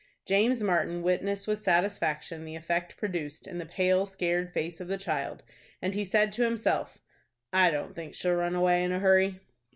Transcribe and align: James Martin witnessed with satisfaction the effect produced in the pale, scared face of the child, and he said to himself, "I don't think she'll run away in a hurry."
James 0.25 0.63
Martin 0.63 1.03
witnessed 1.03 1.45
with 1.47 1.59
satisfaction 1.59 2.43
the 2.43 2.55
effect 2.55 2.97
produced 2.97 3.45
in 3.45 3.59
the 3.59 3.67
pale, 3.67 4.07
scared 4.07 4.51
face 4.51 4.79
of 4.81 4.87
the 4.87 4.97
child, 4.97 5.43
and 5.79 5.93
he 5.93 6.03
said 6.03 6.31
to 6.31 6.41
himself, 6.41 6.97
"I 7.53 7.69
don't 7.69 7.93
think 7.95 8.15
she'll 8.15 8.33
run 8.33 8.55
away 8.55 8.83
in 8.83 8.91
a 8.91 8.97
hurry." 8.97 9.41